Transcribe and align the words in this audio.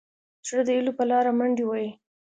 زړه 0.47 0.61
د 0.65 0.69
هيلو 0.75 0.91
په 0.97 1.03
لاره 1.11 1.31
منډې 1.39 1.63
وهي. 1.65 1.89